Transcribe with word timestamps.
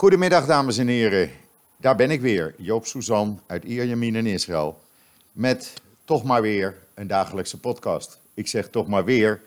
Goedemiddag, 0.00 0.46
dames 0.46 0.78
en 0.78 0.88
heren. 0.88 1.30
Daar 1.76 1.96
ben 1.96 2.10
ik 2.10 2.20
weer, 2.20 2.54
Joop 2.58 2.86
Suzan 2.86 3.40
uit 3.46 3.64
Ierjemien 3.64 4.14
in 4.14 4.26
Israël. 4.26 4.80
Met 5.32 5.74
toch 6.04 6.24
maar 6.24 6.42
weer 6.42 6.76
een 6.94 7.06
dagelijkse 7.06 7.60
podcast. 7.60 8.20
Ik 8.34 8.48
zeg 8.48 8.68
toch 8.68 8.86
maar 8.86 9.04
weer, 9.04 9.40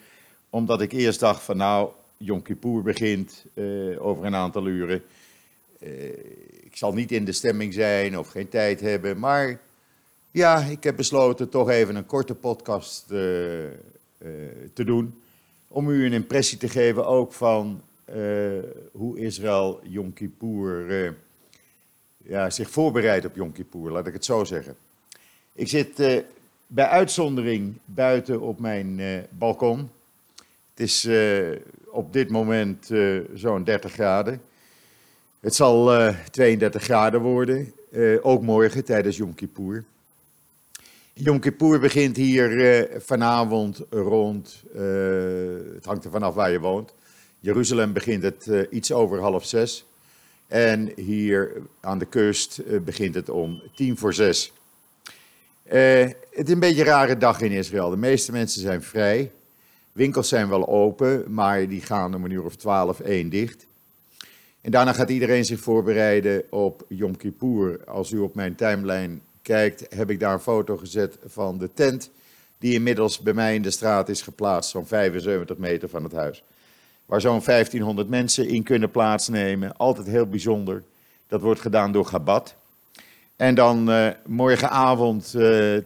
omdat 0.50 0.82
ik 0.82 0.92
eerst 0.92 1.20
dacht 1.20 1.44
van 1.44 1.58
nou, 1.58 1.90
Yom 2.18 2.42
Kippur 2.42 2.82
begint 2.82 3.46
uh, 3.54 4.06
over 4.06 4.26
een 4.26 4.36
aantal 4.36 4.68
uren. 4.68 5.04
Uh, 5.80 5.90
ik 6.64 6.76
zal 6.78 6.94
niet 6.94 7.12
in 7.12 7.26
de 7.26 7.32
stemming 7.32 7.74
zijn 7.74 8.18
of 8.18 8.28
geen 8.28 8.50
tijd 8.50 8.80
hebben, 8.80 9.20
maar 9.20 9.60
ja, 10.32 10.60
ik 10.60 10.84
heb 10.84 10.96
besloten 10.96 11.50
toch 11.50 11.70
even 11.70 11.96
een 11.96 12.06
korte 12.06 12.36
podcast 12.36 13.06
uh, 13.12 13.18
te 14.74 14.84
doen. 14.84 15.22
Om 15.68 15.90
u 15.90 16.06
een 16.06 16.14
impressie 16.14 16.58
te 16.58 16.70
geven 16.70 17.06
ook 17.06 17.34
van 17.34 17.82
hoe 18.92 19.20
Israël 19.20 19.80
Yom 19.84 20.14
Kippur 20.14 21.16
ja, 22.18 22.50
zich 22.50 22.70
voorbereidt 22.70 23.26
op 23.26 23.36
Yom 23.36 23.52
Kippur, 23.52 23.92
laat 23.92 24.08
ik 24.08 24.14
het 24.14 24.26
zo 24.26 24.44
zeggen. 24.44 24.76
Ik 25.54 25.68
zit 25.68 26.24
bij 26.68 26.88
uitzondering 26.88 27.78
buiten 27.86 28.42
op 28.42 28.60
mijn 28.60 29.02
balkon. 29.30 29.90
Het 30.74 30.80
is 30.80 31.10
op 31.86 32.14
dit 32.14 32.30
moment 32.30 32.92
zo'n 33.34 33.64
30 33.64 33.92
graden. 33.94 34.42
Het 35.44 35.56
zal 35.56 36.00
uh, 36.00 36.16
32 36.32 36.84
graden 36.84 37.22
worden, 37.22 37.74
ook 38.22 38.42
morgen 38.42 38.86
tijdens 38.86 39.18
Yom 39.18 39.36
Kippur. 39.36 39.84
Yom 41.14 41.40
Kippur 41.40 41.80
begint 41.80 42.16
hier 42.16 42.88
vanavond 42.98 43.82
rond, 43.90 44.64
het 45.74 45.86
hangt 45.86 46.06
er 46.06 46.12
vanaf 46.12 46.34
waar 46.34 46.52
je 46.52 46.60
woont. 46.60 46.94
Jeruzalem 47.44 47.94
begint 47.94 48.24
het 48.24 48.68
iets 48.70 48.92
over 48.92 49.20
half 49.20 49.46
zes. 49.46 49.86
En 50.48 50.92
hier 50.96 51.52
aan 51.82 51.98
de 51.98 52.06
kust 52.06 52.62
begint 52.84 53.16
het 53.16 53.30
om 53.30 53.62
tien 53.76 53.98
voor 53.98 54.14
zes. 54.14 54.54
het 55.64 56.16
is 56.30 56.50
een 56.50 56.60
beetje 56.60 56.82
een 56.82 56.88
rare 56.88 57.18
dag 57.18 57.42
in 57.42 57.52
Israël. 57.52 57.90
De 57.90 57.98
meeste 57.98 58.32
mensen 58.32 58.62
zijn 58.62 58.82
vrij. 58.82 59.32
Winkels 59.92 60.28
zijn 60.28 60.50
wel 60.50 60.68
open, 60.68 61.34
maar 61.34 61.68
die 61.68 61.82
gaan 61.82 62.16
om 62.16 62.26
een 62.26 62.32
uur 62.32 62.44
of 62.44 62.56
twaalf, 62.56 63.00
één 63.00 63.30
dicht. 63.30 63.66
En 64.62 64.72
daarna 64.72 64.94
gaat 64.94 65.10
iedereen 65.10 65.46
zich 65.46 65.60
voorbereiden 65.60 66.44
op 66.50 66.86
Yom 66.88 67.18
Kippur. 67.18 67.84
Als 67.86 68.12
u 68.12 68.20
op 68.20 68.36
mijn 68.36 68.56
timeline 68.56 69.18
kijkt, 69.42 69.96
heb 69.96 70.10
ik 70.10 70.20
daar 70.20 70.34
een 70.34 70.40
foto 70.40 70.78
gezet 70.78 71.18
van 71.26 71.58
de 71.58 71.70
tent 71.74 72.10
die 72.58 72.74
inmiddels 72.74 73.20
bij 73.20 73.34
mij 73.34 73.56
in 73.56 73.62
de 73.62 73.72
straat 73.72 74.10
is 74.10 74.22
geplaatst, 74.22 74.70
zo'n 74.70 74.88
75 74.88 75.58
meter 75.58 75.90
van 75.90 76.04
het 76.04 76.14
huis. 76.14 76.44
Waar 77.06 77.22
zo'n 77.22 77.42
1500 77.46 78.10
mensen 78.10 78.48
in 78.48 78.64
kunnen 78.64 78.92
plaatsnemen. 78.92 79.78
Altijd 79.78 80.08
heel 80.08 80.28
bijzonder. 80.28 80.84
Dat 81.28 81.42
wordt 81.42 81.62
gedaan 81.62 81.92
door 81.92 82.06
Gabat. 82.06 82.56
En 83.36 83.56
dan 83.56 83.90
uh, 83.90 84.10
morgenavond 84.26 85.34
uh, 85.36 85.78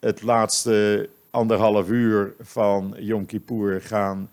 het 0.00 0.22
laatste 0.22 1.08
anderhalf 1.30 1.88
uur 1.88 2.34
van 2.40 2.94
Yom 2.98 3.26
Kippur 3.26 3.80
gaan 3.80 4.30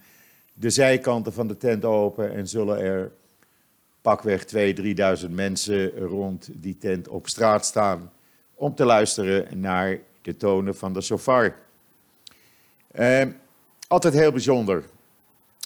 de 0.54 0.70
zijkanten 0.70 1.34
van 1.34 1.48
de 1.48 1.58
tent 1.58 1.86
open 1.86 2.34
en 2.34 2.48
zullen 2.48 2.80
er 2.80 3.12
pakweg 4.02 4.46
2.000, 4.46 5.22
3.000 5.24 5.30
mensen 5.30 5.98
rond 5.98 6.50
die 6.54 6.78
tent 6.78 7.08
op 7.08 7.28
straat 7.28 7.66
staan 7.66 8.12
om 8.56 8.76
te 8.76 8.86
luisteren 8.86 9.60
naar 9.60 10.00
de 10.22 10.38
tonen 10.38 10.76
van 10.76 10.94
de 10.94 11.02
shofar. 11.02 11.56
Eh, 12.92 13.26
altijd 13.88 14.14
heel 14.14 14.32
bijzonder. 14.32 14.84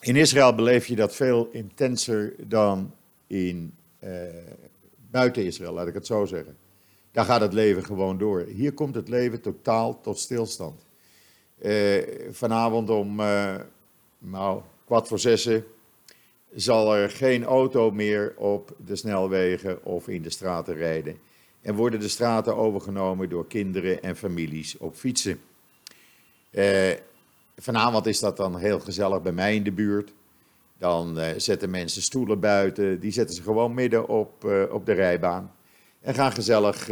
In 0.06 0.16
Israël 0.16 0.56
beleef 0.56 0.88
je 0.88 0.96
dat 0.96 1.16
veel 1.16 1.50
intenser 1.52 2.34
dan 2.38 2.94
in 3.28 3.74
eh, 4.00 4.12
buiten 5.12 5.46
Israël, 5.46 5.74
laat 5.74 5.88
ik 5.88 5.94
het 5.94 6.06
zo 6.06 6.26
zeggen. 6.26 6.58
Daar 7.12 7.26
gaat 7.26 7.42
het 7.42 7.54
leven 7.54 7.86
gewoon 7.86 8.18
door. 8.18 8.42
Hier 8.42 8.74
komt 8.74 8.96
het 8.96 9.08
leven 9.08 9.42
totaal 9.42 10.02
tot 10.02 10.20
stilstand. 10.20 10.86
Uh, 11.62 12.04
vanavond 12.32 12.90
om 12.90 13.20
uh, 13.20 13.56
nou, 14.18 14.62
kwart 14.86 15.08
voor 15.08 15.20
zessen 15.20 15.66
zal 16.56 16.96
er 16.96 17.10
geen 17.10 17.44
auto 17.44 17.92
meer 17.92 18.34
op 18.38 18.76
de 18.86 18.96
snelwegen 18.96 19.86
of 19.86 20.08
in 20.08 20.22
de 20.22 20.30
straten 20.30 20.76
rijden. 20.76 21.18
En 21.62 21.76
worden 21.76 22.00
de 22.00 22.08
straten 22.08 22.56
overgenomen 22.56 23.30
door 23.30 23.48
kinderen 23.48 24.04
en 24.04 24.16
families 24.16 24.78
op 24.78 24.96
fietsen. 24.96 25.42
Uh, 26.52 26.92
vanavond 27.56 28.06
is 28.06 28.20
dat 28.20 28.38
dan 28.38 28.58
heel 28.58 28.80
gezellig 28.80 29.22
bij 29.22 29.32
mij 29.32 29.56
in 29.56 29.64
de 29.64 29.72
buurt. 29.72 30.14
Dan 30.78 31.20
zetten 31.38 31.70
mensen 31.70 32.02
stoelen 32.02 32.40
buiten, 32.40 33.00
die 33.00 33.12
zetten 33.12 33.36
ze 33.36 33.42
gewoon 33.42 33.74
midden 33.74 34.08
op, 34.08 34.44
op 34.72 34.86
de 34.86 34.94
rijbaan. 34.94 35.52
En 36.02 36.14
gaan 36.14 36.32
gezellig 36.32 36.88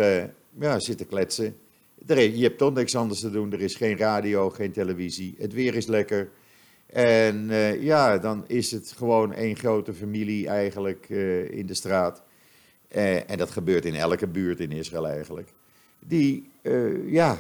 ja, 0.60 0.80
zitten 0.80 1.08
kletsen. 1.08 1.58
Je 2.08 2.44
hebt 2.44 2.58
toch 2.58 2.74
niks 2.74 2.96
anders 2.96 3.20
te 3.20 3.32
doen. 3.32 3.54
Er 3.54 3.62
is 3.62 3.76
geen 3.76 3.98
radio, 3.98 4.50
geen 4.50 4.72
televisie. 4.72 5.36
Het 5.38 5.54
weer 5.54 5.76
is 5.76 5.88
lekker. 5.88 6.30
En 6.86 7.48
ja, 7.80 8.18
dan 8.18 8.44
is 8.48 8.72
het 8.72 8.94
gewoon 8.98 9.34
één 9.34 9.56
grote 9.56 9.94
familie 9.94 10.48
eigenlijk 10.48 11.10
in 11.50 11.66
de 11.66 11.76
straat. 11.76 12.24
En 13.28 13.38
dat 13.38 13.52
gebeurt 13.52 13.86
in 13.86 13.96
elke 13.96 14.28
buurt 14.28 14.60
in 14.60 14.72
Israël 14.72 15.08
eigenlijk. 15.08 15.54
Die 16.06 16.52
ja, 17.06 17.38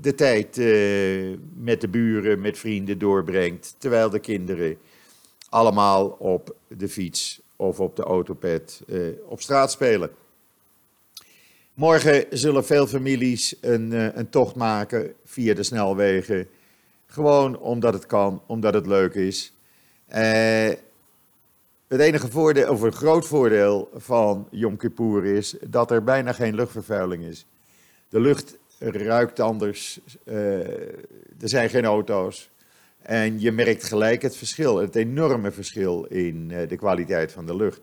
de 0.00 0.14
tijd 0.16 0.56
met 1.56 1.80
de 1.80 1.88
buren, 1.90 2.40
met 2.40 2.58
vrienden 2.58 2.98
doorbrengt. 2.98 3.74
Terwijl 3.78 4.10
de 4.10 4.18
kinderen 4.18 4.76
allemaal 5.48 6.06
op 6.06 6.56
de 6.68 6.88
fiets 6.88 7.40
of 7.56 7.80
op 7.80 7.96
de 7.96 8.02
autopad 8.02 8.82
op 9.28 9.40
straat 9.40 9.70
spelen. 9.70 10.10
Morgen 11.74 12.24
zullen 12.30 12.64
veel 12.64 12.86
families 12.86 13.56
een, 13.60 13.92
eh, 13.92 14.16
een 14.16 14.28
tocht 14.28 14.54
maken 14.54 15.14
via 15.24 15.54
de 15.54 15.62
snelwegen. 15.62 16.48
Gewoon 17.06 17.58
omdat 17.58 17.94
het 17.94 18.06
kan, 18.06 18.42
omdat 18.46 18.74
het 18.74 18.86
leuk 18.86 19.14
is. 19.14 19.52
Eh, 20.06 20.68
het 21.88 22.00
enige 22.00 22.28
voordeel, 22.28 22.70
of 22.70 22.80
een 22.80 22.92
groot 22.92 23.26
voordeel 23.26 23.90
van 23.94 24.48
Yom 24.50 24.76
Kippur 24.76 25.24
is 25.24 25.56
dat 25.68 25.90
er 25.90 26.04
bijna 26.04 26.32
geen 26.32 26.54
luchtvervuiling 26.54 27.24
is. 27.24 27.46
De 28.14 28.20
lucht 28.20 28.58
ruikt 28.78 29.40
anders, 29.40 30.00
uh, 30.24 30.68
er 31.40 31.48
zijn 31.48 31.70
geen 31.70 31.84
auto's. 31.84 32.50
En 33.02 33.40
je 33.40 33.52
merkt 33.52 33.84
gelijk 33.84 34.22
het 34.22 34.36
verschil, 34.36 34.76
het 34.76 34.96
enorme 34.96 35.50
verschil 35.50 36.04
in 36.04 36.50
uh, 36.50 36.68
de 36.68 36.76
kwaliteit 36.76 37.32
van 37.32 37.46
de 37.46 37.56
lucht. 37.56 37.80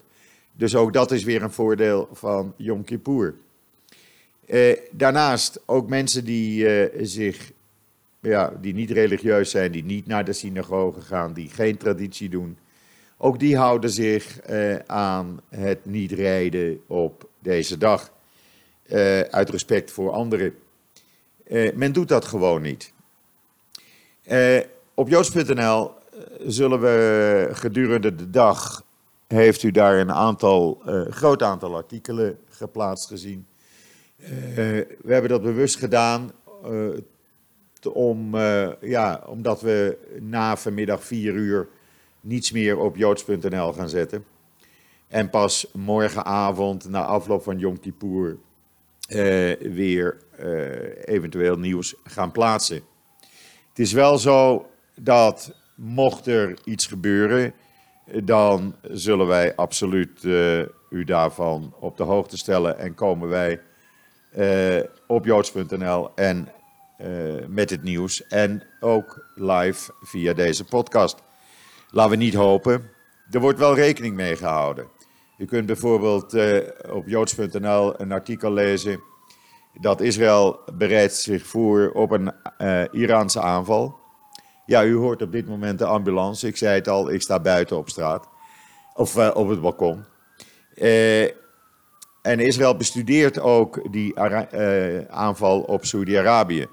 Dus 0.53 0.75
ook 0.75 0.93
dat 0.93 1.11
is 1.11 1.23
weer 1.23 1.43
een 1.43 1.51
voordeel 1.51 2.09
van 2.11 2.53
Yom 2.57 2.83
Kippur. 2.83 3.35
Eh, 4.45 4.77
daarnaast 4.91 5.61
ook 5.65 5.89
mensen 5.89 6.25
die 6.25 6.67
eh, 6.67 7.05
zich, 7.05 7.51
ja, 8.19 8.53
die 8.61 8.73
niet 8.73 8.91
religieus 8.91 9.49
zijn, 9.51 9.71
die 9.71 9.83
niet 9.83 10.07
naar 10.07 10.25
de 10.25 10.33
synagoge 10.33 11.01
gaan, 11.01 11.33
die 11.33 11.49
geen 11.49 11.77
traditie 11.77 12.29
doen. 12.29 12.57
Ook 13.17 13.39
die 13.39 13.57
houden 13.57 13.89
zich 13.89 14.39
eh, 14.39 14.75
aan 14.85 15.41
het 15.49 15.85
niet 15.85 16.11
rijden 16.11 16.81
op 16.87 17.29
deze 17.39 17.77
dag. 17.77 18.11
Eh, 18.91 19.19
uit 19.21 19.49
respect 19.49 19.91
voor 19.91 20.11
anderen. 20.11 20.53
Eh, 21.43 21.73
men 21.73 21.93
doet 21.93 22.07
dat 22.07 22.25
gewoon 22.25 22.61
niet. 22.61 22.93
Eh, 24.23 24.59
op 24.93 25.09
joods.nl 25.09 25.91
zullen 26.45 26.81
we 26.81 27.49
gedurende 27.51 28.15
de 28.15 28.29
dag, 28.29 28.85
heeft 29.27 29.63
u 29.63 29.71
daar 29.71 29.99
een 29.99 30.11
aantal, 30.11 30.81
groot 31.09 31.43
aantal 31.43 31.75
artikelen 31.75 32.37
geplaatst 32.49 33.07
gezien 33.07 33.45
we 35.01 35.07
hebben 35.07 35.29
dat 35.29 35.41
bewust 35.41 35.77
gedaan 35.77 36.31
om, 37.93 38.37
ja, 38.81 39.23
omdat 39.27 39.61
we 39.61 39.97
na 40.19 40.57
vanmiddag 40.57 41.03
4 41.03 41.33
uur 41.33 41.67
niets 42.21 42.51
meer 42.51 42.77
op 42.77 42.95
joods.nl 42.95 43.73
gaan 43.73 43.89
zetten. 43.89 44.25
En 45.07 45.29
pas 45.29 45.71
morgenavond, 45.73 46.89
na 46.89 47.05
afloop 47.05 47.43
van 47.43 47.59
Yom 47.59 47.79
Kippur, 47.79 48.37
weer 49.59 50.17
eventueel 51.05 51.57
nieuws 51.57 51.95
gaan 52.03 52.31
plaatsen. 52.31 52.81
Het 53.69 53.79
is 53.79 53.91
wel 53.91 54.17
zo 54.17 54.69
dat 54.95 55.55
mocht 55.75 56.27
er 56.27 56.57
iets 56.63 56.87
gebeuren, 56.87 57.53
dan 58.23 58.75
zullen 58.81 59.27
wij 59.27 59.55
absoluut 59.55 60.23
u 60.89 61.03
daarvan 61.03 61.73
op 61.79 61.97
de 61.97 62.03
hoogte 62.03 62.37
stellen 62.37 62.79
en 62.79 62.95
komen 62.95 63.29
wij 63.29 63.61
op 65.07 65.25
joods.nl 65.25 66.15
en 66.15 66.49
met 67.47 67.69
het 67.69 67.83
nieuws. 67.83 68.27
En 68.27 68.63
ook 68.79 69.25
live 69.35 69.93
via 70.01 70.33
deze 70.33 70.65
podcast. 70.65 71.17
Laten 71.89 72.11
we 72.11 72.17
niet 72.17 72.33
hopen. 72.33 72.89
Er 73.31 73.39
wordt 73.39 73.59
wel 73.59 73.75
rekening 73.75 74.15
mee 74.15 74.35
gehouden. 74.35 74.87
Je 75.41 75.47
kunt 75.47 75.65
bijvoorbeeld 75.65 76.33
uh, 76.33 76.57
op 76.89 77.07
joods.nl 77.07 77.99
een 77.99 78.11
artikel 78.11 78.53
lezen 78.53 79.03
dat 79.79 80.01
Israël 80.01 80.59
bereidt 80.73 81.15
zich 81.15 81.45
voor 81.45 81.91
op 81.93 82.11
een 82.11 82.33
Iraanse 82.91 83.41
aanval. 83.41 83.99
Ja, 84.65 84.83
u 84.83 84.95
hoort 84.95 85.21
op 85.21 85.31
dit 85.31 85.47
moment 85.47 85.79
de 85.79 85.85
ambulance. 85.85 86.47
Ik 86.47 86.57
zei 86.57 86.75
het 86.75 86.87
al, 86.87 87.11
ik 87.11 87.21
sta 87.21 87.39
buiten 87.39 87.77
op 87.77 87.89
straat. 87.89 88.27
Of 88.93 89.33
op 89.33 89.47
het 89.47 89.61
balkon. 89.61 90.05
en 92.21 92.39
Israël 92.39 92.75
bestudeert 92.75 93.39
ook 93.39 93.91
die 93.91 94.19
aanval 95.09 95.61
op 95.61 95.85
Saudi-Arabië. 95.85 96.67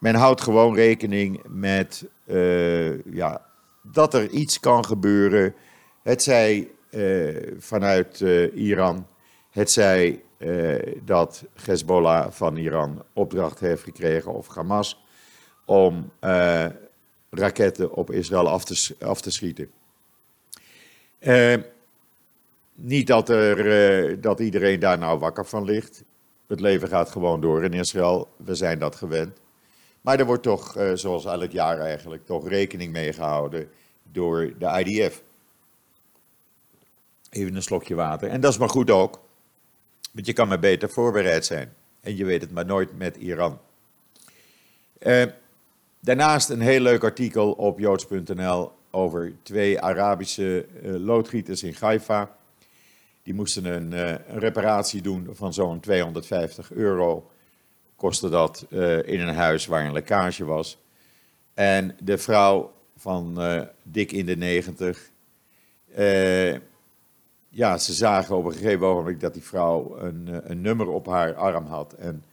Men 0.00 0.14
houdt 0.14 0.40
gewoon 0.40 0.74
rekening 0.74 1.42
met 1.48 2.04
ja, 3.04 3.46
dat 3.82 4.14
er 4.14 4.28
iets 4.28 4.60
kan 4.60 4.84
gebeuren. 4.84 5.54
Het 6.02 6.22
zij 6.22 6.70
vanuit 7.58 8.20
Iran, 8.54 9.06
het 9.50 9.70
zij 9.70 10.22
dat 11.04 11.44
Hezbollah 11.64 12.30
van 12.30 12.56
Iran 12.56 13.04
opdracht 13.12 13.60
heeft 13.60 13.82
gekregen 13.82 14.32
of 14.32 14.54
Hamas 14.54 15.04
om 15.64 16.12
raketten 17.30 17.92
op 17.92 18.10
Israël 18.10 18.48
af 18.48 18.64
te, 18.64 18.96
af 19.00 19.20
te 19.20 19.30
schieten. 19.30 19.70
Niet 22.74 23.06
dat, 23.06 23.28
er, 23.28 24.20
dat 24.20 24.40
iedereen 24.40 24.80
daar 24.80 24.98
nou 24.98 25.18
wakker 25.18 25.46
van 25.46 25.64
ligt. 25.64 26.04
Het 26.46 26.60
leven 26.60 26.88
gaat 26.88 27.10
gewoon 27.10 27.40
door 27.40 27.64
in 27.64 27.72
Israël. 27.72 28.28
We 28.36 28.54
zijn 28.54 28.78
dat 28.78 28.96
gewend. 28.96 29.40
Maar 30.00 30.18
er 30.18 30.26
wordt 30.26 30.42
toch, 30.42 30.76
zoals 30.94 31.24
elk 31.24 31.50
jaar 31.50 31.78
eigenlijk, 31.78 32.26
toch 32.26 32.48
rekening 32.48 32.92
mee 32.92 33.12
gehouden 33.12 33.68
door 34.02 34.52
de 34.58 34.84
IDF. 34.84 35.22
Even 37.32 37.56
een 37.56 37.62
slokje 37.62 37.94
water. 37.94 38.28
En 38.28 38.40
dat 38.40 38.52
is 38.52 38.58
maar 38.58 38.68
goed 38.68 38.90
ook. 38.90 39.20
Want 40.12 40.26
je 40.26 40.32
kan 40.32 40.48
maar 40.48 40.58
beter 40.58 40.90
voorbereid 40.90 41.44
zijn. 41.44 41.74
En 42.00 42.16
je 42.16 42.24
weet 42.24 42.40
het 42.40 42.50
maar 42.50 42.66
nooit 42.66 42.98
met 42.98 43.16
Iran. 43.16 43.58
Uh, 45.00 45.24
Daarnaast 46.00 46.48
een 46.48 46.60
heel 46.60 46.80
leuk 46.80 47.04
artikel 47.04 47.52
op 47.52 47.78
joods.nl 47.78 48.72
over 48.90 49.32
twee 49.42 49.80
Arabische 49.80 50.66
uh, 50.82 50.94
loodgieters 50.96 51.62
in 51.62 51.74
Haifa. 51.80 52.36
Die 53.22 53.34
moesten 53.34 53.64
een, 53.64 53.92
een 53.92 54.38
reparatie 54.38 55.02
doen 55.02 55.28
van 55.32 55.52
zo'n 55.52 55.80
250 55.80 56.72
euro. 56.72 57.30
Kostte 57.96 58.28
dat 58.28 58.66
in 59.04 59.20
een 59.20 59.34
huis 59.34 59.66
waar 59.66 59.84
een 59.84 59.92
lekkage 59.92 60.44
was. 60.44 60.78
En 61.54 61.96
de 62.02 62.18
vrouw 62.18 62.72
van 62.96 63.40
dik 63.82 64.12
in 64.12 64.26
de 64.26 64.36
90. 64.36 65.10
Ja, 67.54 67.78
ze 67.78 67.92
zagen 67.92 68.36
op 68.36 68.44
een 68.44 68.52
gegeven 68.52 68.80
moment 68.80 69.20
dat 69.20 69.34
die 69.34 69.44
vrouw 69.44 69.98
een, 69.98 70.50
een 70.50 70.60
nummer 70.60 70.88
op 70.88 71.06
haar 71.06 71.34
arm 71.34 71.66
had. 71.66 71.92
En 71.92 72.24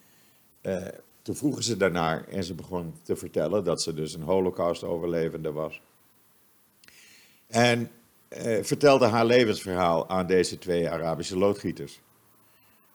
toen 1.22 1.36
vroegen 1.36 1.64
ze 1.64 1.78
daarnaar 1.78 2.28
en 2.28 2.44
ze 2.44 2.54
begon 2.54 2.94
te 3.04 3.16
vertellen 3.16 3.64
dat 3.64 3.82
ze 3.82 3.94
dus 3.94 4.14
een 4.14 4.22
holocaust-overlevende 4.22 5.52
was. 5.52 5.82
En 7.48 7.92
eh, 8.28 8.64
vertelde 8.64 9.06
haar 9.06 9.26
levensverhaal 9.26 10.10
aan 10.10 10.28
deze 10.28 10.58
twee 10.58 10.90
Arabische 10.90 11.38
loodgieters. 11.38 12.00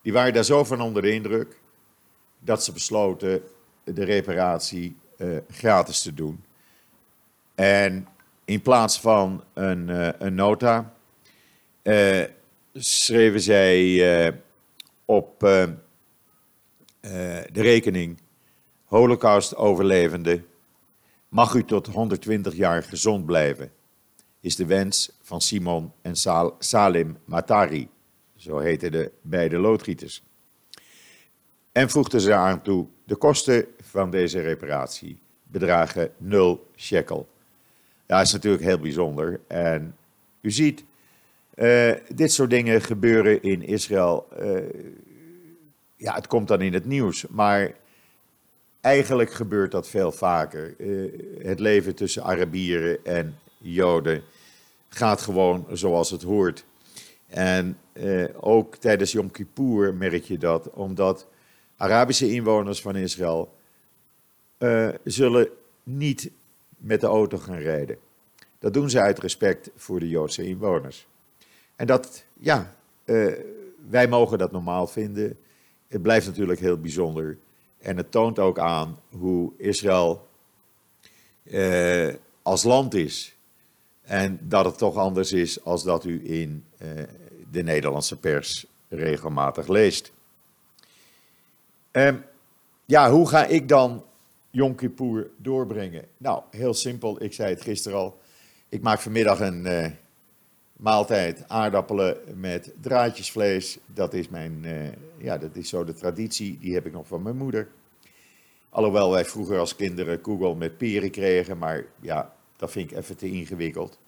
Die 0.01 0.13
waren 0.13 0.33
daar 0.33 0.43
zo 0.43 0.63
van 0.63 0.81
onder 0.81 1.01
de 1.01 1.11
indruk 1.11 1.59
dat 2.39 2.63
ze 2.63 2.71
besloten 2.71 3.43
de 3.83 4.03
reparatie 4.03 4.95
eh, 5.17 5.27
gratis 5.49 6.01
te 6.01 6.13
doen. 6.13 6.43
En 7.55 8.07
in 8.45 8.61
plaats 8.61 8.99
van 8.99 9.43
een, 9.53 9.87
uh, 9.87 10.09
een 10.19 10.35
nota 10.35 10.94
uh, 11.85 12.23
schreven 12.73 13.41
zij 13.41 14.41
op 15.05 15.39
de 15.39 15.77
rekening 17.51 18.17
Holocaust-overlevende, 18.85 20.43
mag 21.29 21.53
u 21.53 21.63
tot 21.63 21.87
120 21.87 22.55
jaar 22.55 22.83
gezond 22.83 23.25
blijven, 23.25 23.71
is 24.39 24.55
de 24.55 24.65
wens 24.65 25.17
van 25.21 25.41
Simon 25.41 25.91
en 26.01 26.15
Salim 26.59 27.17
Matari, 27.25 27.89
zo 28.35 28.59
heten 28.59 28.91
de 28.91 29.11
beide 29.21 29.57
loodgieters. 29.57 30.23
En 31.71 31.89
voegde 31.89 32.19
ze 32.19 32.33
aan 32.33 32.61
toe, 32.61 32.87
de 33.03 33.15
kosten 33.15 33.65
van 33.81 34.09
deze 34.09 34.41
reparatie 34.41 35.19
bedragen 35.43 36.11
0 36.17 36.67
shekel. 36.75 37.29
Dat 38.05 38.21
is 38.21 38.31
natuurlijk 38.31 38.63
heel 38.63 38.79
bijzonder. 38.79 39.41
En 39.47 39.95
u 40.41 40.51
ziet, 40.51 40.83
uh, 41.55 41.93
dit 42.15 42.31
soort 42.31 42.49
dingen 42.49 42.81
gebeuren 42.81 43.41
in 43.41 43.61
Israël. 43.61 44.27
Uh, 44.41 44.59
ja, 45.95 46.13
het 46.13 46.27
komt 46.27 46.47
dan 46.47 46.61
in 46.61 46.73
het 46.73 46.85
nieuws, 46.85 47.27
maar 47.27 47.75
Eigenlijk 48.81 49.31
gebeurt 49.31 49.71
dat 49.71 49.87
veel 49.87 50.11
vaker. 50.11 50.75
Uh, 50.77 51.11
het 51.43 51.59
leven 51.59 51.95
tussen 51.95 52.23
Arabieren 52.23 53.05
en 53.05 53.35
Joden 53.57 54.23
gaat 54.89 55.21
gewoon 55.21 55.65
zoals 55.71 56.11
het 56.11 56.21
hoort. 56.21 56.65
En 57.27 57.77
ook 58.39 58.75
tijdens 58.75 59.11
Yom 59.11 59.31
Kippur 59.31 59.93
merk 59.93 60.23
je 60.23 60.37
dat, 60.37 60.69
omdat 60.69 61.27
Arabische 61.77 62.31
inwoners 62.31 62.81
van 62.81 62.95
Israël 62.95 63.53
zullen 65.03 65.47
niet 65.83 66.31
met 66.77 67.01
de 67.01 67.07
auto 67.07 67.37
gaan 67.37 67.59
rijden. 67.59 67.97
Dat 68.59 68.73
doen 68.73 68.89
ze 68.89 68.99
uit 68.99 69.19
respect 69.19 69.69
voor 69.75 69.99
de 69.99 70.09
Joodse 70.09 70.43
inwoners. 70.43 71.07
En 71.75 71.87
dat, 71.87 72.25
ja, 72.33 72.75
wij 73.89 74.07
mogen 74.07 74.37
dat 74.37 74.51
normaal 74.51 74.87
vinden. 74.87 75.37
Het 75.87 76.01
blijft 76.01 76.25
natuurlijk 76.25 76.59
heel 76.59 76.79
bijzonder 76.79 77.37
en 77.85 77.97
het 77.97 78.11
toont 78.11 78.39
ook 78.39 78.59
aan 78.59 78.99
hoe 79.09 79.51
Israël 79.57 80.27
eh, 81.43 82.13
als 82.41 82.63
land 82.63 82.93
is. 82.93 83.35
En 84.01 84.39
dat 84.41 84.65
het 84.65 84.77
toch 84.77 84.95
anders 84.95 85.31
is 85.31 85.63
als 85.63 85.83
dat 85.83 86.05
u 86.05 86.29
in 86.29 86.65
eh, 86.77 86.87
de 87.51 87.63
Nederlandse 87.63 88.19
pers 88.19 88.65
regelmatig 88.89 89.67
leest. 89.67 90.13
Um, 91.91 92.23
ja, 92.85 93.11
hoe 93.11 93.27
ga 93.27 93.45
ik 93.45 93.67
dan 93.67 94.05
Yom 94.49 94.75
Kippur 94.75 95.29
doorbrengen? 95.37 96.05
Nou, 96.17 96.41
heel 96.51 96.73
simpel. 96.73 97.23
Ik 97.23 97.33
zei 97.33 97.49
het 97.49 97.61
gisteren 97.61 97.97
al. 97.97 98.19
Ik 98.69 98.81
maak 98.81 98.99
vanmiddag 98.99 99.39
een 99.39 99.97
maaltijd 100.77 101.43
aardappelen 101.47 102.17
met 102.35 102.73
draadjesvlees. 102.81 103.77
Dat 103.85 104.13
is, 104.13 104.29
mijn, 104.29 104.61
uh, 104.63 104.87
ja, 105.17 105.37
dat 105.37 105.55
is 105.55 105.69
zo 105.69 105.83
de 105.83 105.93
traditie, 105.93 106.57
die 106.59 106.73
heb 106.73 106.85
ik 106.85 106.91
nog 106.91 107.07
van 107.07 107.21
mijn 107.21 107.37
moeder. 107.37 107.67
Alhoewel 108.69 109.11
wij 109.11 109.25
vroeger 109.25 109.59
als 109.59 109.75
kinderen 109.75 110.21
kugel 110.21 110.55
met 110.55 110.77
peren 110.77 111.11
kregen, 111.11 111.57
maar 111.57 111.85
ja, 112.01 112.35
dat 112.57 112.71
vind 112.71 112.91
ik 112.91 112.97
even 112.97 113.17
te 113.17 113.31
ingewikkeld. 113.31 113.99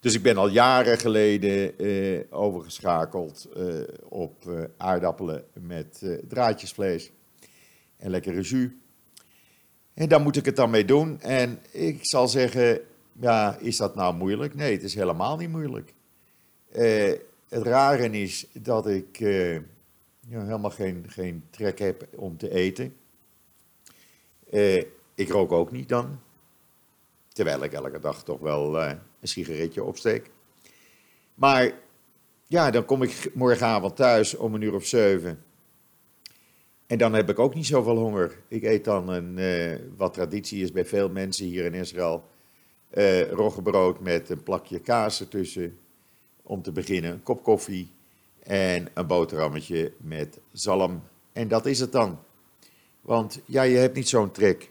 Dus 0.00 0.14
ik 0.14 0.22
ben 0.22 0.36
al 0.36 0.48
jaren 0.48 0.98
geleden 0.98 1.84
uh, 1.84 2.20
overgeschakeld 2.30 3.48
uh, 3.56 3.82
op 4.08 4.68
aardappelen 4.76 5.44
met 5.52 6.18
draadjesvlees 6.28 7.10
en 7.96 8.10
lekkere 8.10 8.40
jus. 8.40 8.70
En 9.94 10.08
daar 10.08 10.20
moet 10.20 10.36
ik 10.36 10.44
het 10.44 10.56
dan 10.56 10.70
mee 10.70 10.84
doen. 10.84 11.20
En 11.20 11.58
ik 11.70 11.98
zal 12.00 12.28
zeggen, 12.28 12.80
ja, 13.20 13.56
is 13.56 13.76
dat 13.76 13.94
nou 13.94 14.14
moeilijk? 14.14 14.54
Nee, 14.54 14.72
het 14.72 14.82
is 14.82 14.94
helemaal 14.94 15.36
niet 15.36 15.50
moeilijk. 15.50 15.94
het 17.48 17.62
rare 17.62 18.10
is 18.10 18.46
dat 18.52 18.86
ik 18.86 19.20
ja, 20.28 20.44
helemaal 20.44 20.70
geen, 20.70 21.04
geen 21.08 21.44
trek 21.50 21.78
heb 21.78 22.08
om 22.16 22.36
te 22.36 22.50
eten. 22.50 22.96
Uh, 24.50 24.84
ik 25.14 25.28
rook 25.28 25.52
ook 25.52 25.72
niet 25.72 25.88
dan. 25.88 26.20
Terwijl 27.28 27.62
ik 27.62 27.72
elke 27.72 27.98
dag 27.98 28.24
toch 28.24 28.40
wel 28.40 28.82
een 28.82 28.98
sigaretje 29.22 29.84
opsteek. 29.84 30.30
Maar 31.34 31.72
ja, 32.46 32.70
dan 32.70 32.84
kom 32.84 33.02
ik 33.02 33.30
morgenavond 33.34 33.96
thuis 33.96 34.34
om 34.34 34.54
een 34.54 34.62
uur 34.62 34.74
of 34.74 34.86
zeven. 34.86 35.44
En 36.86 36.98
dan 36.98 37.12
heb 37.12 37.30
ik 37.30 37.38
ook 37.38 37.54
niet 37.54 37.66
zoveel 37.66 37.96
honger. 37.96 38.38
Ik 38.48 38.62
eet 38.62 38.84
dan 38.84 39.08
een, 39.08 39.38
wat 39.96 40.14
traditie 40.14 40.62
is 40.62 40.72
bij 40.72 40.84
veel 40.84 41.08
mensen 41.08 41.46
hier 41.46 41.64
in 41.64 41.74
Israël. 41.74 42.30
Uh, 42.94 43.30
roggebrood 43.30 44.00
met 44.00 44.30
een 44.30 44.42
plakje 44.42 44.78
kaas 44.78 45.20
ertussen. 45.20 45.78
Om 46.42 46.62
te 46.62 46.72
beginnen, 46.72 47.12
een 47.12 47.22
kop 47.22 47.42
koffie 47.42 47.90
en 48.42 48.88
een 48.94 49.06
boterhammetje 49.06 49.92
met 49.96 50.38
zalm. 50.52 51.02
En 51.32 51.48
dat 51.48 51.66
is 51.66 51.80
het 51.80 51.92
dan. 51.92 52.18
Want 53.00 53.40
ja, 53.44 53.62
je 53.62 53.76
hebt 53.76 53.96
niet 53.96 54.08
zo'n 54.08 54.30
trek. 54.30 54.70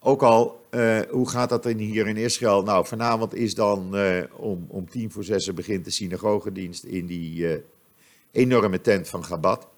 Ook 0.00 0.22
al, 0.22 0.66
uh, 0.70 1.00
hoe 1.10 1.28
gaat 1.28 1.48
dat 1.48 1.62
dan 1.62 1.76
hier 1.76 2.06
in 2.06 2.16
Israël? 2.16 2.62
Nou, 2.62 2.86
vanavond 2.86 3.34
is 3.34 3.54
dan 3.54 3.96
uh, 3.96 4.22
om, 4.36 4.66
om 4.68 4.88
tien 4.88 5.10
voor 5.10 5.24
zes 5.24 5.54
begint 5.54 5.84
de 5.84 5.90
synagogedienst 5.90 6.84
in 6.84 7.06
die 7.06 7.62
enorme 8.30 8.80
tent 8.80 9.08
van 9.08 9.24
Gabat. 9.24 9.68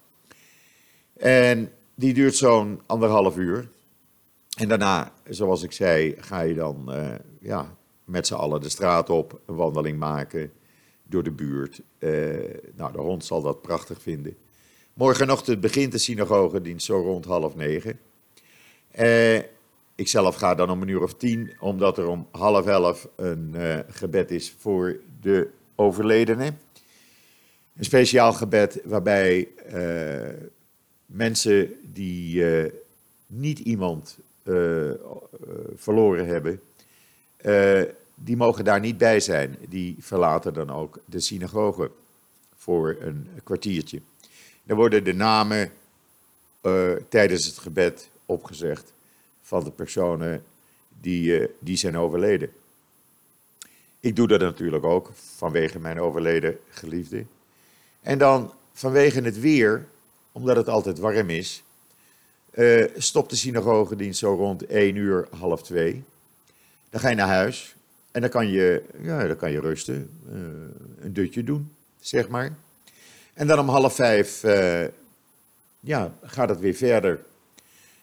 En 1.17 1.71
die 1.95 2.13
duurt 2.13 2.35
zo'n 2.35 2.81
anderhalf 2.85 3.37
uur. 3.37 3.69
En 4.61 4.67
daarna, 4.67 5.13
zoals 5.29 5.63
ik 5.63 5.71
zei, 5.71 6.15
ga 6.17 6.41
je 6.41 6.53
dan 6.53 6.91
ja, 7.39 7.75
met 8.05 8.27
z'n 8.27 8.33
allen 8.33 8.61
de 8.61 8.69
straat 8.69 9.09
op, 9.09 9.41
een 9.45 9.55
wandeling 9.55 9.99
maken 9.99 10.51
door 11.03 11.23
de 11.23 11.31
buurt. 11.31 11.81
nou, 12.75 12.91
de 12.91 12.99
hond 12.99 13.25
zal 13.25 13.41
dat 13.41 13.61
prachtig 13.61 14.01
vinden. 14.01 14.37
Morgenochtend 14.93 15.59
begint 15.59 15.91
de 15.91 15.97
synagogedienst 15.97 16.85
zo 16.85 16.99
rond 16.99 17.25
half 17.25 17.55
negen. 17.55 17.99
Uh, 18.99 19.37
ik 19.95 20.07
zelf 20.07 20.35
ga 20.35 20.55
dan 20.55 20.69
om 20.69 20.81
een 20.81 20.87
uur 20.87 21.03
of 21.03 21.15
tien, 21.15 21.53
omdat 21.59 21.97
er 21.97 22.07
om 22.07 22.27
half 22.31 22.65
elf 22.65 23.07
een 23.15 23.55
gebed 23.87 24.31
is 24.31 24.55
voor 24.57 24.99
de 25.21 25.49
overledene. 25.75 26.53
Een 27.75 27.85
speciaal 27.85 28.33
gebed 28.33 28.81
waarbij 28.83 29.47
mensen 31.05 31.73
die 31.93 32.43
niet 33.27 33.59
iemand 33.59 34.17
verloren 35.75 36.27
hebben, 36.27 36.61
die 38.15 38.37
mogen 38.37 38.63
daar 38.63 38.79
niet 38.79 38.97
bij 38.97 39.19
zijn. 39.19 39.57
Die 39.69 39.95
verlaten 39.99 40.53
dan 40.53 40.69
ook 40.69 40.99
de 41.05 41.19
synagoge 41.19 41.91
voor 42.55 42.95
een 42.99 43.27
kwartiertje. 43.43 44.01
Dan 44.63 44.77
worden 44.77 45.03
de 45.03 45.13
namen 45.13 45.71
tijdens 47.09 47.45
het 47.45 47.57
gebed 47.57 48.09
opgezegd 48.25 48.93
van 49.41 49.63
de 49.63 49.71
personen 49.71 50.43
die, 51.01 51.47
die 51.59 51.77
zijn 51.77 51.97
overleden. 51.97 52.49
Ik 53.99 54.15
doe 54.15 54.27
dat 54.27 54.39
natuurlijk 54.39 54.83
ook 54.83 55.11
vanwege 55.13 55.79
mijn 55.79 55.99
overleden 55.99 56.57
geliefde. 56.69 57.25
En 58.01 58.17
dan 58.17 58.53
vanwege 58.73 59.21
het 59.21 59.39
weer, 59.39 59.87
omdat 60.31 60.55
het 60.55 60.67
altijd 60.67 60.99
warm 60.99 61.29
is, 61.29 61.63
uh, 62.53 62.85
stopt 62.95 63.29
de 63.29 63.35
synagogedienst 63.35 64.19
zo 64.19 64.33
rond 64.33 64.65
1 64.65 64.95
uur, 64.95 65.27
half 65.39 65.63
2. 65.63 66.03
Dan 66.89 66.99
ga 66.99 67.09
je 67.09 67.15
naar 67.15 67.27
huis 67.27 67.75
en 68.11 68.21
dan 68.21 68.29
kan 68.29 68.49
je, 68.49 68.83
ja, 69.01 69.27
dan 69.27 69.37
kan 69.37 69.51
je 69.51 69.59
rusten, 69.59 70.09
uh, 70.29 70.33
een 70.99 71.13
dutje 71.13 71.43
doen, 71.43 71.71
zeg 71.99 72.27
maar. 72.27 72.55
En 73.33 73.47
dan 73.47 73.59
om 73.59 73.69
half 73.69 73.95
5 73.95 74.43
uh, 74.43 74.83
eh, 74.83 74.91
ja, 75.79 76.13
gaat 76.23 76.49
het 76.49 76.59
weer 76.59 76.73
verder. 76.73 77.19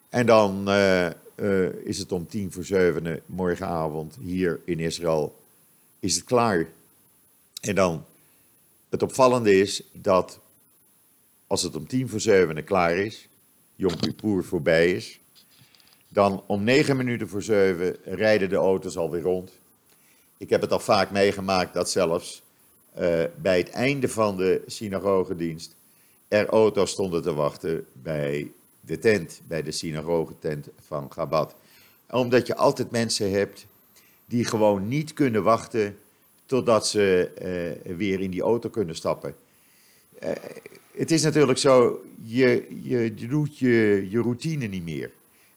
En 0.09 0.27
dan 0.27 0.69
is 1.85 1.99
het 1.99 2.13
om 2.13 2.27
tien 2.27 2.53
voor 2.53 2.65
zeven 2.65 3.21
morgenavond 3.27 4.17
hier 4.21 4.61
in 4.65 4.81
Israël 4.81 5.37
is 6.01 6.15
het 6.15 6.25
klaar. 6.25 6.67
En 7.61 7.75
dan, 7.75 8.05
het 8.89 9.03
opvallende 9.03 9.61
is 9.61 9.83
dat 9.93 10.41
als 11.47 11.63
het 11.63 11.77
om 11.77 11.87
tien 11.87 12.09
voor 12.09 12.21
zeven 12.21 12.65
klaar 12.65 12.97
is, 12.97 13.28
Yom 13.79 13.97
Kippur 13.97 14.45
voorbij 14.45 14.93
is, 14.93 15.21
dan 16.09 16.43
om 16.47 16.65
negen 16.65 16.97
minuten 16.97 17.29
voor 17.29 17.43
zeven 17.43 17.97
rijden 18.05 18.49
de 18.49 18.57
auto's 18.57 18.97
alweer 18.97 19.23
rond. 19.23 19.51
Ik 20.37 20.51
heb 20.51 20.61
het 20.61 20.73
al 20.73 20.79
vaak 20.81 21.11
meegemaakt 21.11 21.75
dat 21.75 21.91
zelfs 21.91 22.43
uh, 22.99 23.25
bij 23.37 23.59
het 23.59 23.71
einde 23.71 24.09
van 24.09 24.37
de 24.37 24.63
synagogedienst 24.67 25.75
er 26.29 26.47
auto's 26.47 26.91
stonden 26.91 27.23
te 27.23 27.33
wachten 27.33 27.87
bij 27.93 28.53
de 28.81 28.99
tent, 28.99 29.41
bij 29.47 29.63
de 29.63 29.73
synagogetent 29.73 30.69
van 30.87 31.13
Gabat. 31.13 31.55
Omdat 32.11 32.47
je 32.47 32.57
altijd 32.57 32.91
mensen 32.91 33.31
hebt 33.31 33.67
die 34.27 34.45
gewoon 34.45 34.89
niet 34.89 35.13
kunnen 35.13 35.43
wachten 35.43 35.99
totdat 36.47 36.87
ze 36.87 37.31
uh, 37.87 37.97
weer 37.97 38.21
in 38.21 38.31
die 38.31 38.43
auto 38.43 38.69
kunnen 38.69 38.95
stappen. 38.95 39.35
Uh, 40.23 40.31
het 40.99 41.11
is 41.11 41.23
natuurlijk 41.23 41.59
zo, 41.59 42.05
je, 42.23 42.67
je, 42.83 43.13
je 43.15 43.29
doet 43.29 43.59
je, 43.59 44.07
je 44.11 44.21
routine 44.21 44.67
niet 44.67 44.83
meer. 44.83 45.11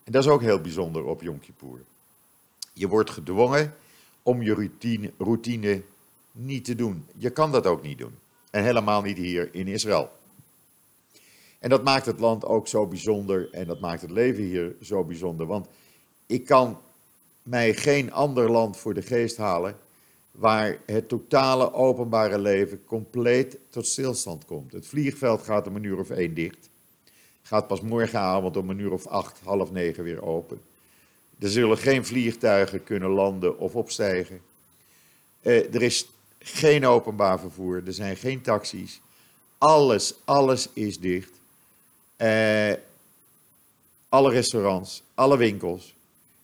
En 0.04 0.12
dat 0.12 0.24
is 0.24 0.30
ook 0.30 0.40
heel 0.40 0.60
bijzonder 0.60 1.04
op 1.04 1.22
Yom. 1.22 1.40
Je 2.72 2.88
wordt 2.88 3.10
gedwongen 3.10 3.74
om 4.22 4.42
je 4.42 4.54
routine, 4.54 5.10
routine 5.18 5.82
niet 6.32 6.64
te 6.64 6.74
doen. 6.74 7.06
Je 7.16 7.30
kan 7.30 7.52
dat 7.52 7.66
ook 7.66 7.82
niet 7.82 7.98
doen. 7.98 8.14
En 8.50 8.64
helemaal 8.64 9.02
niet 9.02 9.16
hier 9.16 9.54
in 9.54 9.68
Israël. 9.68 10.10
En 11.58 11.70
dat 11.70 11.84
maakt 11.84 12.06
het 12.06 12.20
land 12.20 12.44
ook 12.44 12.68
zo 12.68 12.86
bijzonder 12.86 13.48
en 13.52 13.66
dat 13.66 13.80
maakt 13.80 14.00
het 14.00 14.10
leven 14.10 14.42
hier 14.42 14.74
zo 14.80 15.04
bijzonder. 15.04 15.46
Want 15.46 15.66
ik 16.26 16.44
kan 16.46 16.80
mij 17.42 17.74
geen 17.74 18.12
ander 18.12 18.50
land 18.50 18.76
voor 18.76 18.94
de 18.94 19.02
geest 19.02 19.36
halen 19.36 19.76
waar 20.32 20.78
het 20.86 21.08
totale 21.08 21.72
openbare 21.72 22.38
leven 22.38 22.84
compleet 22.84 23.58
tot 23.68 23.86
stilstand 23.86 24.44
komt. 24.44 24.72
Het 24.72 24.86
vliegveld 24.86 25.42
gaat 25.42 25.66
om 25.66 25.76
een 25.76 25.84
uur 25.84 25.98
of 25.98 26.10
één 26.10 26.34
dicht. 26.34 26.70
Gaat 27.42 27.66
pas 27.66 27.80
morgenavond 27.80 28.56
om 28.56 28.70
een 28.70 28.78
uur 28.78 28.92
of 28.92 29.06
acht, 29.06 29.40
half 29.44 29.70
negen 29.70 30.04
weer 30.04 30.22
open. 30.22 30.60
Er 31.38 31.50
zullen 31.50 31.78
geen 31.78 32.04
vliegtuigen 32.04 32.84
kunnen 32.84 33.10
landen 33.10 33.58
of 33.58 33.76
opstijgen. 33.76 34.40
Uh, 35.42 35.74
er 35.74 35.82
is 35.82 36.08
geen 36.38 36.86
openbaar 36.86 37.40
vervoer, 37.40 37.82
er 37.86 37.92
zijn 37.92 38.16
geen 38.16 38.40
taxis. 38.40 39.00
Alles, 39.58 40.14
alles 40.24 40.68
is 40.72 41.00
dicht. 41.00 41.30
Uh, 42.18 42.72
alle 44.08 44.30
restaurants, 44.30 45.02
alle 45.14 45.36
winkels. 45.36 45.94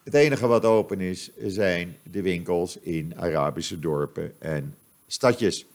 Het 0.09 0.17
enige 0.17 0.47
wat 0.47 0.65
open 0.65 1.01
is, 1.01 1.31
zijn 1.47 1.97
de 2.03 2.23
winkels 2.23 2.77
in 2.77 3.13
Arabische 3.17 3.79
dorpen 3.79 4.35
en 4.39 4.75
stadjes. 5.07 5.67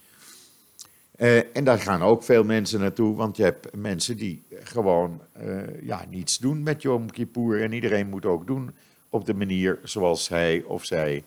Uh, 1.17 1.55
en 1.55 1.63
daar 1.63 1.79
gaan 1.79 2.01
ook 2.01 2.23
veel 2.23 2.43
mensen 2.43 2.79
naartoe, 2.79 3.15
want 3.15 3.37
je 3.37 3.43
hebt 3.43 3.75
mensen 3.75 4.17
die 4.17 4.43
gewoon 4.63 5.21
uh, 5.41 5.61
ja, 5.81 6.05
niets 6.09 6.37
doen 6.37 6.63
met 6.63 6.81
Yom 6.81 7.11
Kippur. 7.11 7.61
En 7.61 7.71
iedereen 7.71 8.09
moet 8.09 8.25
ook 8.25 8.47
doen 8.47 8.71
op 9.09 9.25
de 9.25 9.33
manier 9.33 9.79
zoals 9.83 10.29
hij 10.29 10.63
of 10.63 10.85
zij 10.85 11.23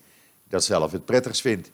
dat 0.49 0.65
zelf 0.65 0.93
het 0.93 1.05
prettigst 1.05 1.41
vindt. 1.41 1.71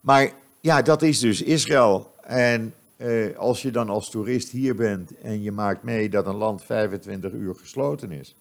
Maar 0.00 0.32
ja, 0.60 0.82
dat 0.82 1.02
is 1.02 1.18
dus 1.18 1.42
Israël. 1.42 2.14
En 2.22 2.74
uh, 2.96 3.36
als 3.36 3.62
je 3.62 3.70
dan 3.70 3.88
als 3.88 4.10
toerist 4.10 4.50
hier 4.50 4.74
bent 4.74 5.18
en 5.18 5.42
je 5.42 5.52
maakt 5.52 5.82
mee 5.82 6.08
dat 6.08 6.26
een 6.26 6.36
land 6.36 6.64
25 6.64 7.32
uur 7.32 7.54
gesloten 7.54 8.10
is 8.10 8.34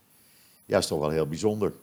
ja, 0.66 0.78
is 0.78 0.88
toch 0.88 1.00
wel 1.00 1.10
heel 1.10 1.28
bijzonder. 1.28 1.74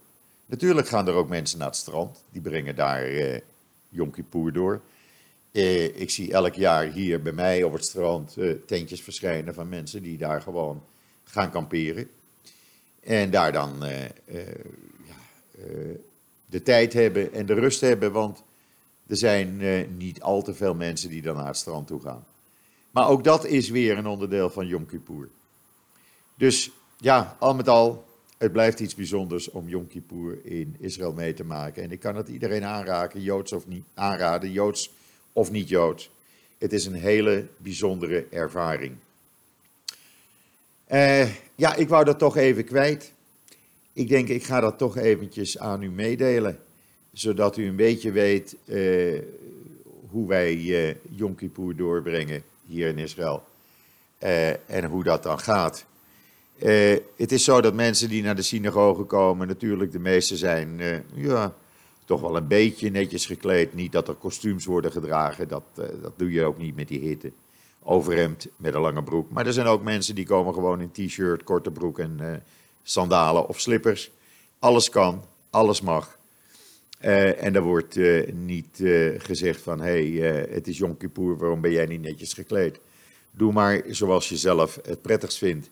Natuurlijk 0.47 0.89
gaan 0.89 1.09
er 1.09 1.15
ook 1.15 1.29
mensen 1.29 1.59
naar 1.59 1.69
het 1.69 1.77
strand. 1.77 2.23
Die 2.31 2.41
brengen 2.41 2.77
daar 2.77 3.03
eh, 3.03 3.41
Yom 3.89 4.11
Kippur 4.11 4.53
door. 4.53 4.81
Eh, 5.53 6.01
ik 6.01 6.11
zie 6.11 6.33
elk 6.33 6.55
jaar 6.55 6.85
hier 6.85 7.23
bij 7.23 7.33
mij 7.33 7.62
op 7.62 7.73
het 7.73 7.85
strand 7.85 8.37
eh, 8.37 8.51
tentjes 8.67 9.03
verschijnen 9.03 9.55
van 9.55 9.69
mensen 9.69 10.03
die 10.03 10.19
daar 10.19 10.43
gewoon 10.43 10.83
gaan 11.25 11.51
kamperen. 11.51 12.09
En 13.03 13.31
daar 13.31 13.53
dan 13.53 13.85
eh, 13.85 14.05
eh, 14.05 14.11
ja, 15.07 15.17
eh, 15.59 15.97
de 16.47 16.62
tijd 16.62 16.93
hebben 16.93 17.33
en 17.33 17.47
de 17.47 17.55
rust 17.55 17.81
hebben, 17.81 18.12
want 18.12 18.43
er 19.07 19.17
zijn 19.17 19.61
niet 19.97 20.23
al 20.23 20.43
te 20.43 20.55
veel 20.55 20.75
mensen 20.75 21.09
die 21.09 21.23
dan 21.23 21.37
naar 21.37 21.47
het 21.47 21.57
strand 21.57 21.87
toe 21.87 22.01
gaan. 22.01 22.25
Maar 22.91 23.09
ook 23.09 23.25
dat 23.25 23.45
is 23.45 23.69
weer 23.69 23.99
een 23.99 24.07
onderdeel 24.07 24.51
van 24.51 24.67
Yom 24.67 24.87
Kippur. 24.87 25.29
Dus 26.35 26.71
ja, 26.97 27.37
al 27.39 27.55
met 27.55 27.69
al 27.69 28.05
het 28.43 28.53
blijft 28.53 28.81
iets 28.81 28.95
bijzonders 28.95 29.51
om 29.51 29.69
Yom 29.69 29.87
Kippur 29.87 30.39
in 30.45 30.77
Israël 30.79 31.13
mee 31.13 31.35
te 31.35 31.45
maken. 31.45 31.83
En 31.83 31.91
ik 31.91 32.01
kan 32.01 32.17
het 32.17 32.29
iedereen 32.29 32.65
aanraken, 32.65 33.23
Joods 33.23 33.53
of 33.53 33.67
niet, 33.67 33.85
aanraden, 33.95 34.53
Joods 34.53 34.93
of 35.33 35.51
niet 35.51 35.69
Joods. 35.69 36.11
Het 36.59 36.73
is 36.73 36.87
een 36.87 36.95
hele 36.95 37.47
bijzondere 37.57 38.27
ervaring. 38.31 38.95
Uh, 40.93 41.29
ja, 41.55 41.75
ik 41.75 41.89
wou 41.89 42.05
dat 42.05 42.19
toch 42.19 42.37
even 42.37 42.65
kwijt. 42.65 43.13
Ik 43.93 44.09
denk, 44.09 44.29
ik 44.29 44.45
ga 44.45 44.61
dat 44.61 44.79
toch 44.79 44.97
eventjes 44.97 45.59
aan 45.59 45.83
u 45.83 45.91
meedelen. 45.91 46.59
Zodat 47.13 47.57
u 47.57 47.67
een 47.67 47.77
beetje 47.77 48.11
weet 48.11 48.57
uh, 48.65 49.21
hoe 50.11 50.29
wij 50.29 50.55
uh, 50.55 50.95
Yom 51.11 51.35
Kippur 51.35 51.77
doorbrengen 51.77 52.43
hier 52.67 52.89
in 52.89 52.99
Israël. 52.99 53.45
en 54.67 54.85
hoe 54.85 55.05
dat 55.05 55.23
dan 55.23 55.39
gaat. 55.39 55.85
Uh, 56.59 56.97
het 57.17 57.33
is 57.33 57.45
zo 57.45 57.61
dat 57.61 57.75
mensen 57.75 58.09
die 58.09 58.23
naar 58.23 58.37
de 58.37 58.43
synagoge 58.43 59.03
komen, 59.03 59.47
natuurlijk 59.47 59.93
de 59.93 59.99
meeste 59.99 60.37
zijn 60.37 60.79
uh, 60.79 60.97
ja, 61.15 61.55
toch 62.05 62.21
wel 62.21 62.37
een 62.37 62.47
beetje 62.47 62.91
netjes 62.91 63.27
gekleed. 63.27 63.75
Niet 63.75 63.93
dat 63.93 64.09
er 64.09 64.15
kostuums 64.15 64.65
worden 64.65 64.93
gedragen, 64.93 65.49
dat, 65.49 65.63
uh, 65.79 65.85
dat 66.03 66.13
doe 66.17 66.33
je 66.33 66.45
ook 66.45 66.59
niet 66.59 66.77
met 66.77 66.89
die 66.89 67.01
hitte. 67.01 67.33
Overhemd 67.83 68.49
met 68.57 68.75
een 68.75 68.81
lange 68.81 69.03
broek. 69.03 69.31
Maar 69.31 69.47
er 69.47 69.53
zijn 69.53 69.67
ook 69.67 69.83
mensen 69.83 70.15
die 70.15 70.27
komen 70.27 70.55
gewoon 70.55 70.81
in 70.81 70.91
t-shirt, 70.91 71.45
korte 71.45 71.71
broek 71.71 71.99
en 71.99 72.43
sandalen 72.83 73.49
of 73.49 73.61
slippers. 73.61 74.11
Alles 74.59 74.89
kan, 74.89 75.25
alles 75.51 75.81
mag. 75.81 76.19
en 76.99 77.55
er 77.55 77.63
wordt 77.63 77.99
niet 78.33 78.83
gezegd 79.19 79.61
van, 79.61 79.81
hé, 79.81 80.17
hey, 80.17 80.47
het 80.51 80.69
is 80.69 80.79
Yom 80.79 80.97
Kippur, 80.97 81.37
waarom 81.37 81.61
ben 81.61 81.73
jij 81.73 81.87
niet 81.87 82.01
netjes 82.01 82.33
gekleed? 82.33 82.81
Doe 83.31 83.53
maar 83.53 83.83
zoals 83.89 84.29
je 84.29 84.37
zelf 84.37 84.79
het 84.83 85.03
prettigst 85.03 85.39
vindt. 85.39 85.71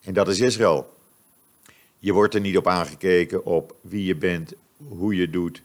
En 0.00 0.14
dat 0.14 0.28
is 0.28 0.40
Israël. 0.40 0.94
Je 1.98 2.12
wordt 2.12 2.34
er 2.34 2.40
niet 2.40 2.56
op 2.56 2.66
aangekeken 2.66 3.44
op 3.44 3.76
wie 3.80 4.04
je 4.04 4.16
bent, 4.16 4.52
hoe 4.88 5.16
je 5.16 5.30
doet. 5.30 5.62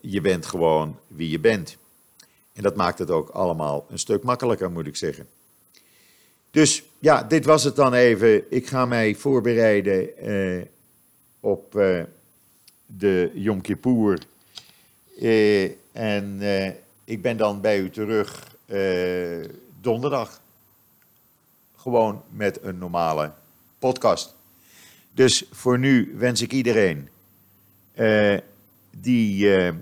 Je 0.00 0.20
bent 0.20 0.46
gewoon 0.46 0.98
wie 1.06 1.30
je 1.30 1.40
bent. 1.40 1.76
En 2.52 2.62
dat 2.62 2.76
maakt 2.76 2.98
het 2.98 3.10
ook 3.10 3.28
allemaal 3.28 3.86
een 3.90 3.98
stuk 3.98 4.22
makkelijker, 4.22 4.70
moet 4.70 4.86
ik 4.86 4.96
zeggen. 4.96 5.26
Dus 6.50 6.82
ja, 6.98 7.22
dit 7.22 7.44
was 7.44 7.64
het 7.64 7.76
dan 7.76 7.94
even. 7.94 8.52
Ik 8.52 8.66
ga 8.66 8.84
mij 8.84 9.14
voorbereiden 9.14 10.16
eh, 10.16 10.66
op 11.40 11.76
eh, 11.76 12.02
de 12.86 13.30
Yom 13.34 13.60
Kippur. 13.60 14.18
Eh, 15.20 15.64
en 15.92 16.36
eh, 16.40 16.72
ik 17.04 17.22
ben 17.22 17.36
dan 17.36 17.60
bij 17.60 17.78
u 17.78 17.90
terug 17.90 18.56
eh, 18.66 19.48
donderdag. 19.80 20.40
Gewoon 21.76 22.22
met 22.28 22.62
een 22.62 22.78
normale 22.78 23.32
podcast. 23.84 24.36
Dus 25.12 25.44
voor 25.50 25.78
nu 25.78 26.14
wens 26.16 26.42
ik 26.42 26.52
iedereen 26.52 27.08
uh, 27.94 28.38
die 28.96 29.46
uh, 29.46 29.72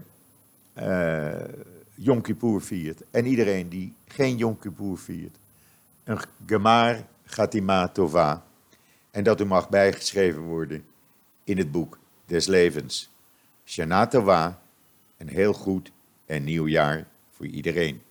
uh, 0.78 1.44
Yom 1.94 2.20
Kippur 2.20 2.62
viert 2.62 3.02
en 3.10 3.26
iedereen 3.26 3.68
die 3.68 3.94
geen 4.06 4.36
Yom 4.36 4.58
Kippur 4.58 4.98
viert, 4.98 5.36
een 6.04 6.18
Gemar 6.46 7.06
Gatima 7.24 7.88
Tova. 7.88 8.44
En 9.10 9.24
dat 9.24 9.40
u 9.40 9.44
mag 9.44 9.68
bijgeschreven 9.68 10.42
worden 10.42 10.84
in 11.44 11.58
het 11.58 11.70
boek 11.70 11.98
des 12.26 12.46
levens. 12.46 13.10
Shana 13.64 14.06
Tova, 14.06 14.62
een 15.16 15.28
heel 15.28 15.52
goed 15.52 15.92
en 16.26 16.44
nieuw 16.44 16.66
jaar 16.66 17.06
voor 17.30 17.46
iedereen. 17.46 18.02